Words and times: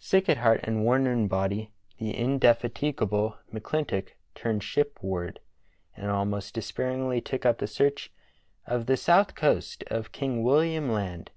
Sick 0.00 0.28
at 0.28 0.38
heart 0.38 0.58
and 0.64 0.82
worn 0.82 1.06
in 1.06 1.28
body, 1.28 1.70
the 2.00 2.10
indefatigable 2.10 3.36
McClintock 3.54 4.08
turned 4.34 4.64
shipward, 4.64 5.38
and 5.96 6.10
almost 6.10 6.54
despairingly 6.54 7.20
took 7.20 7.46
up 7.46 7.58
the 7.58 7.68
search 7.68 8.10
of 8.66 8.86
the 8.86 8.96
south 8.96 9.36
coast 9.36 9.84
of 9.86 10.10
King 10.10 10.42
William 10.42 10.90
Land. 10.90 11.30